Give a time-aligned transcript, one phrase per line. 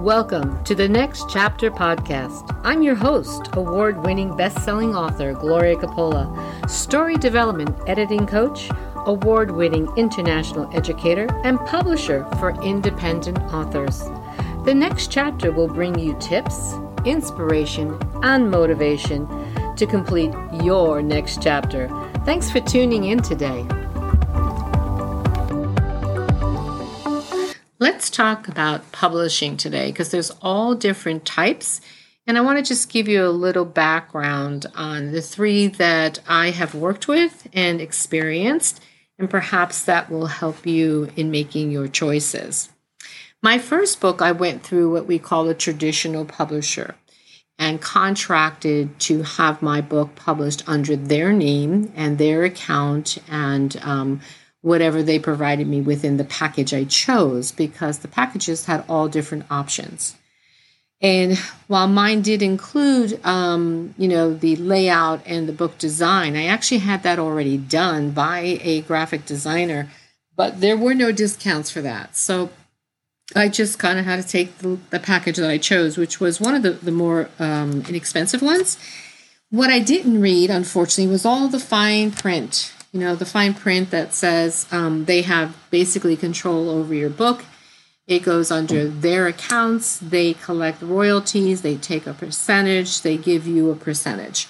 [0.00, 2.58] Welcome to the Next Chapter podcast.
[2.64, 8.70] I'm your host, award winning best selling author Gloria Coppola, story development editing coach,
[9.04, 14.04] award winning international educator, and publisher for independent authors.
[14.64, 16.72] The next chapter will bring you tips,
[17.04, 19.28] inspiration, and motivation
[19.76, 20.32] to complete
[20.62, 21.88] your next chapter.
[22.24, 23.66] Thanks for tuning in today.
[27.82, 31.80] Let's talk about publishing today because there's all different types.
[32.26, 36.50] And I want to just give you a little background on the three that I
[36.50, 38.82] have worked with and experienced,
[39.18, 42.68] and perhaps that will help you in making your choices.
[43.42, 46.96] My first book, I went through what we call a traditional publisher
[47.58, 54.20] and contracted to have my book published under their name and their account and um,
[54.62, 59.46] whatever they provided me within the package I chose because the packages had all different
[59.50, 60.16] options.
[61.02, 66.44] And while mine did include, um, you know, the layout and the book design, I
[66.44, 69.88] actually had that already done by a graphic designer,
[70.36, 72.16] but there were no discounts for that.
[72.16, 72.50] So
[73.34, 76.40] I just kind of had to take the, the, package that I chose, which was
[76.40, 78.76] one of the, the more um, inexpensive ones.
[79.48, 83.90] What I didn't read, unfortunately, was all the fine print you know, the fine print
[83.90, 87.44] that says um, they have basically control over your book.
[88.06, 89.98] It goes under their accounts.
[89.98, 91.62] They collect royalties.
[91.62, 93.02] They take a percentage.
[93.02, 94.48] They give you a percentage.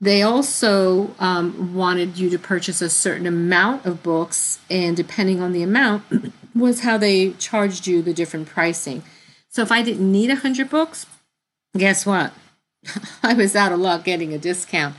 [0.00, 5.52] They also um, wanted you to purchase a certain amount of books, and depending on
[5.52, 9.02] the amount, was how they charged you the different pricing.
[9.48, 11.06] So if I didn't need 100 books,
[11.76, 12.32] guess what?
[13.22, 14.94] I was out of luck getting a discount.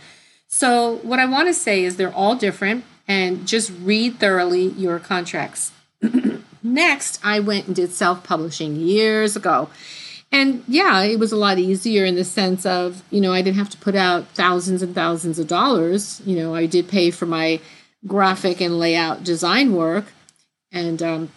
[0.52, 4.98] So, what I want to say is they're all different and just read thoroughly your
[4.98, 5.72] contracts.
[6.64, 9.70] Next, I went and did self publishing years ago.
[10.32, 13.58] And yeah, it was a lot easier in the sense of, you know, I didn't
[13.58, 16.22] have to put out thousands and thousands of dollars.
[16.26, 17.60] You know, I did pay for my
[18.08, 20.06] graphic and layout design work.
[20.72, 21.32] And um,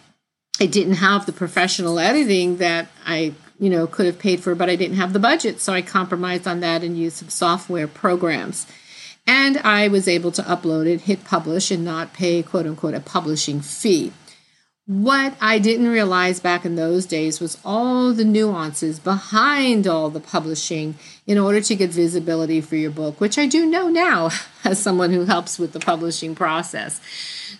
[0.59, 4.69] I didn't have the professional editing that I, you know, could have paid for, but
[4.69, 5.59] I didn't have the budget.
[5.59, 8.67] So I compromised on that and used some software programs.
[9.25, 12.99] And I was able to upload it, hit publish, and not pay quote unquote a
[12.99, 14.11] publishing fee.
[14.85, 20.19] What I didn't realize back in those days was all the nuances behind all the
[20.19, 20.95] publishing
[21.25, 24.29] in order to get visibility for your book, which I do know now
[24.65, 26.99] as someone who helps with the publishing process.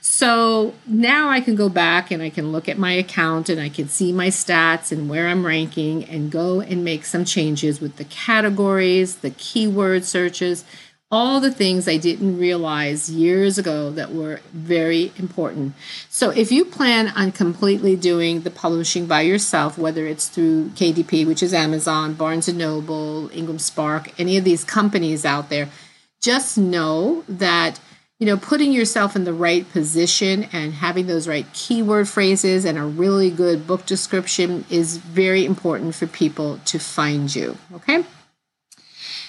[0.02, 3.70] So now I can go back and I can look at my account and I
[3.70, 7.96] can see my stats and where I'm ranking and go and make some changes with
[7.96, 10.66] the categories, the keyword searches,
[11.14, 15.76] all the things I didn't realize years ago that were very important.
[16.10, 21.28] So, if you plan on completely doing the publishing by yourself, whether it's through KDP,
[21.28, 25.70] which is Amazon, Barnes and Noble, Ingram Spark, any of these companies out there,
[26.20, 27.80] just know that
[28.18, 32.76] you know putting yourself in the right position and having those right keyword phrases and
[32.76, 38.06] a really good book description is very important for people to find you okay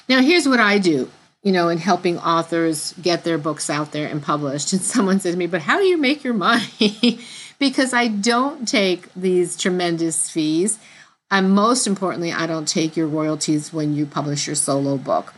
[0.09, 1.11] now here's what i do
[1.45, 4.73] you know, in helping authors get their books out there and published.
[4.73, 7.21] And someone said to me, But how do you make your money?
[7.61, 10.79] because I don't take these tremendous fees.
[11.31, 15.35] And most importantly, I don't take your royalties when you publish your solo book.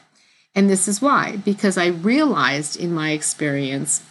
[0.55, 4.03] And this is why, because I realized in my experience,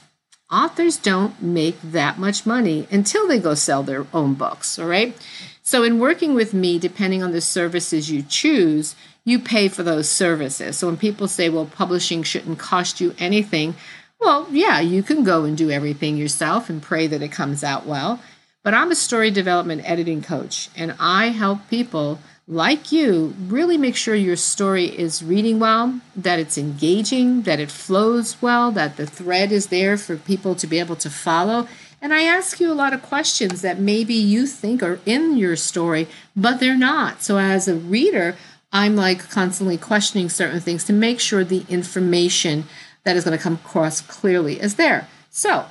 [0.51, 5.15] authors don't make that much money until they go sell their own books, all right?
[5.63, 8.95] So, in working with me, depending on the services you choose,
[9.25, 10.77] you pay for those services.
[10.77, 13.75] So when people say, well, publishing shouldn't cost you anything,
[14.21, 17.85] well, yeah, you can go and do everything yourself and pray that it comes out
[17.85, 18.21] well.
[18.63, 23.95] But I'm a story development editing coach, and I help people like you really make
[23.95, 29.07] sure your story is reading well, that it's engaging, that it flows well, that the
[29.07, 31.67] thread is there for people to be able to follow.
[32.01, 35.55] And I ask you a lot of questions that maybe you think are in your
[35.55, 37.23] story, but they're not.
[37.23, 38.35] So as a reader,
[38.75, 42.65] I'm like constantly questioning certain things to make sure the information
[43.05, 45.07] that is going to come across clearly is there.
[45.29, 45.67] So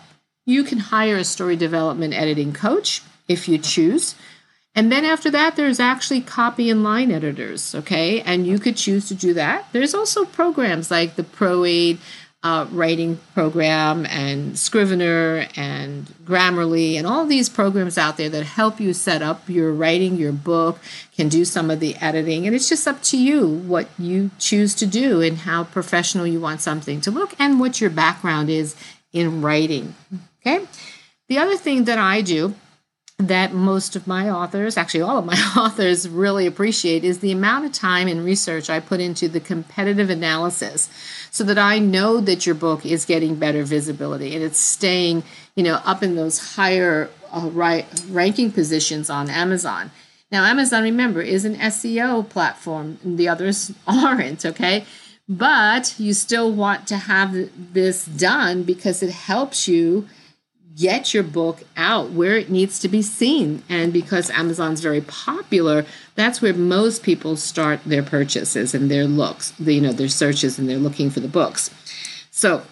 [0.47, 4.15] you can hire a story development editing coach if you choose.
[4.75, 8.23] And then after that, there's actually copy and line editors, okay?
[8.23, 9.69] And you could choose to do that.
[9.73, 11.99] There's also programs like the ProAid
[12.45, 18.79] uh, writing program and Scrivener and Grammarly and all these programs out there that help
[18.79, 20.79] you set up your writing, your book,
[21.17, 22.47] can do some of the editing.
[22.47, 26.39] And it's just up to you what you choose to do and how professional you
[26.39, 28.77] want something to look and what your background is
[29.15, 29.95] in writing.
[30.41, 30.67] Okay.
[31.29, 32.55] The other thing that I do
[33.19, 37.65] that most of my authors, actually all of my authors, really appreciate is the amount
[37.65, 40.89] of time and research I put into the competitive analysis
[41.31, 45.23] so that I know that your book is getting better visibility and it's staying,
[45.55, 49.93] you know, up in those higher uh, right, ranking positions on Amazon.
[50.33, 54.85] Now, Amazon, remember, is an SEO platform, the others aren't, okay?
[55.29, 60.09] But you still want to have this done because it helps you
[60.77, 63.63] get your book out where it needs to be seen.
[63.69, 65.85] And because Amazon's very popular,
[66.15, 70.69] that's where most people start their purchases and their looks, you know, their searches and
[70.69, 71.71] they're looking for the books.
[72.31, 72.63] So,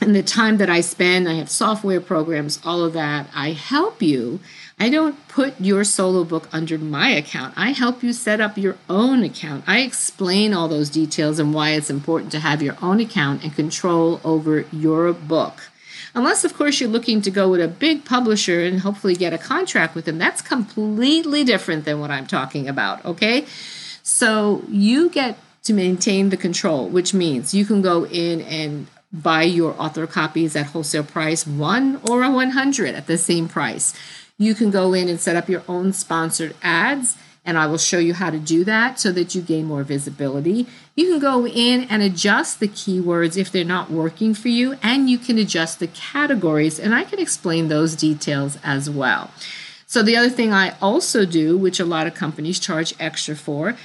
[0.00, 3.28] in the time that I spend, I have software programs, all of that.
[3.34, 4.38] I help you.
[4.78, 7.54] I don't put your solo book under my account.
[7.56, 9.64] I help you set up your own account.
[9.66, 13.52] I explain all those details and why it's important to have your own account and
[13.52, 15.62] control over your book.
[16.14, 19.38] Unless, of course, you're looking to go with a big publisher and hopefully get a
[19.38, 20.18] contract with them.
[20.18, 23.46] That's completely different than what I'm talking about, okay?
[24.02, 29.42] So you get to maintain the control, which means you can go in and buy
[29.42, 33.94] your author copies at wholesale price, one or a 100 at the same price.
[34.38, 37.16] You can go in and set up your own sponsored ads
[37.48, 40.66] and I will show you how to do that so that you gain more visibility.
[40.94, 45.08] You can go in and adjust the keywords if they're not working for you, and
[45.08, 49.30] you can adjust the categories, and I can explain those details as well.
[49.86, 53.76] So, the other thing I also do, which a lot of companies charge extra for,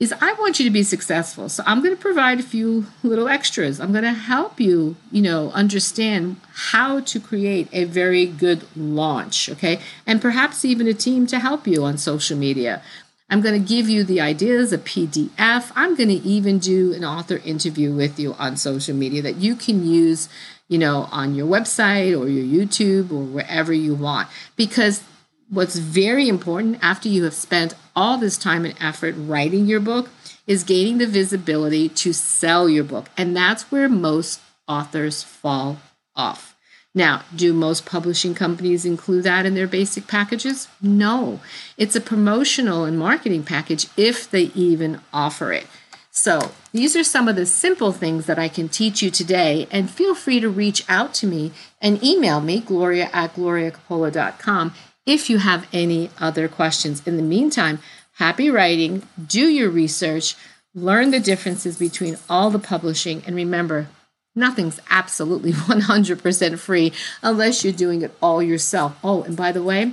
[0.00, 1.48] is I want you to be successful.
[1.48, 3.78] So I'm going to provide a few little extras.
[3.78, 9.48] I'm going to help you, you know, understand how to create a very good launch,
[9.48, 9.80] okay?
[10.04, 12.82] And perhaps even a team to help you on social media.
[13.30, 15.72] I'm going to give you the ideas, a PDF.
[15.76, 19.54] I'm going to even do an author interview with you on social media that you
[19.54, 20.28] can use,
[20.68, 24.28] you know, on your website or your YouTube or wherever you want.
[24.56, 25.04] Because
[25.48, 30.10] what's very important after you have spent all this time and effort writing your book
[30.46, 33.08] is gaining the visibility to sell your book.
[33.16, 35.78] And that's where most authors fall
[36.14, 36.54] off.
[36.94, 40.68] Now, do most publishing companies include that in their basic packages?
[40.80, 41.40] No.
[41.76, 45.66] It's a promotional and marketing package if they even offer it.
[46.12, 49.90] So, these are some of the simple things that I can teach you today, and
[49.90, 51.50] feel free to reach out to me
[51.82, 54.72] and email me, gloria at gloriacoppola.com,
[55.06, 57.06] if you have any other questions.
[57.06, 57.78] In the meantime,
[58.14, 60.34] happy writing, do your research,
[60.74, 63.88] learn the differences between all the publishing, and remember,
[64.34, 66.92] nothing's absolutely 100% free
[67.22, 68.98] unless you're doing it all yourself.
[69.02, 69.92] Oh, and by the way,